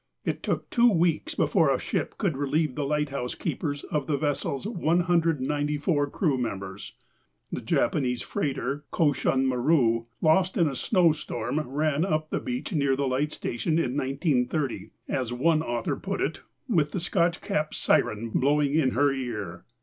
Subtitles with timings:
[0.25, 4.65] It took two weeks before a ship could relieve the lighthouse keepers of the vessel's
[4.65, 6.93] 194 crewmembers.
[6.93, 6.93] (CDAMay28,1909:4)
[7.51, 13.31] The Japanese freighter KoshunMaru, lost in a snowstorm, ran up the beach near the light
[13.31, 18.93] station in 1930, as one author put it, "with the Scotch Cap siren blowing in
[18.95, 19.65] her ear."